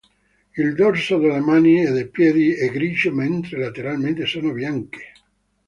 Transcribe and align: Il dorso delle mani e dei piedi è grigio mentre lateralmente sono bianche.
Il 0.57 0.73
dorso 0.73 1.19
delle 1.19 1.41
mani 1.41 1.83
e 1.85 1.91
dei 1.91 2.09
piedi 2.09 2.53
è 2.55 2.71
grigio 2.71 3.11
mentre 3.13 3.59
lateralmente 3.59 4.25
sono 4.25 4.51
bianche. 4.51 5.13